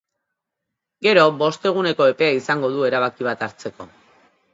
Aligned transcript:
Gero 1.07 1.25
bost 1.41 1.67
eguneko 1.71 2.07
epea 2.13 2.31
izango 2.37 2.71
du 2.77 2.81
erabaki 2.89 3.29
bat 3.29 3.45
hartzeko. 3.49 3.87